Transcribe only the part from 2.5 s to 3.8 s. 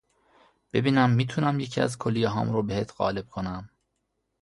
رو بهت قالب کنم